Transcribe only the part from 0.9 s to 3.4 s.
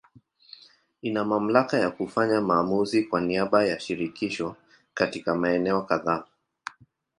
Ina mamlaka ya kufanya maamuzi kwa